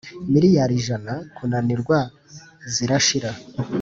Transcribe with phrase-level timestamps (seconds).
[0.33, 1.97] miliyari ijana kunanirwa
[2.73, 3.31] zirashira